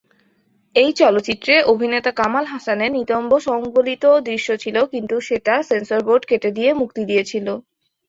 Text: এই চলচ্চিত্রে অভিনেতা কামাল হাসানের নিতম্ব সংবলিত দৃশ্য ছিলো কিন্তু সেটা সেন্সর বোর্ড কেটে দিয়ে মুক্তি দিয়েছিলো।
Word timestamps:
এই 0.75 0.91
চলচ্চিত্রে 0.99 1.53
অভিনেতা 1.71 2.11
কামাল 2.19 2.45
হাসানের 2.53 2.91
নিতম্ব 2.97 3.31
সংবলিত 3.47 4.03
দৃশ্য 4.27 4.49
ছিলো 4.63 4.81
কিন্তু 4.93 5.15
সেটা 5.27 5.53
সেন্সর 5.69 5.99
বোর্ড 6.07 6.23
কেটে 6.29 6.49
দিয়ে 6.57 6.71
মুক্তি 6.81 7.01
দিয়েছিলো। 7.09 7.53